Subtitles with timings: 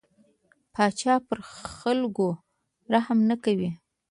[0.73, 1.39] پاچا پر
[1.77, 2.27] خلکو
[2.93, 3.69] رحم نه کوي.